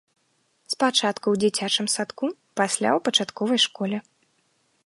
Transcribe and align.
Спачатку 0.73 1.25
ў 1.33 1.43
дзіцячым 1.43 1.87
садку, 1.97 2.25
пасля 2.63 2.89
ў 2.97 3.07
пачатковай 3.09 3.59
школе. 3.69 3.97